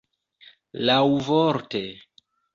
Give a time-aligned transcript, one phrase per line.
[0.89, 1.85] laŭvorte